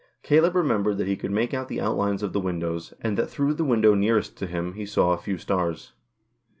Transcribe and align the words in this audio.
Caleb 0.23 0.55
remembered 0.55 0.97
that 0.97 1.05
he 1.05 1.15
could 1.15 1.29
make 1.29 1.53
out 1.53 1.67
the 1.67 1.79
outlines 1.79 2.23
of 2.23 2.33
the 2.33 2.39
windows, 2.39 2.91
and 3.01 3.15
that 3.19 3.27
through 3.29 3.53
the 3.53 3.63
window 3.63 3.93
nearest 3.93 4.35
to 4.39 4.47
him 4.47 4.73
he 4.73 4.83
saw 4.87 5.11
a 5.11 5.17
few 5.19 5.37
stars. 5.37 5.91